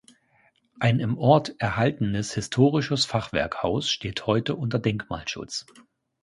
Ein 0.79 0.99
im 0.99 1.15
Ort 1.19 1.53
erhaltenes 1.59 2.33
historisches 2.33 3.05
Fachwerkhaus 3.05 3.87
steht 3.91 4.25
heute 4.25 4.55
unter 4.55 4.79
Denkmalschutz. 4.79 5.67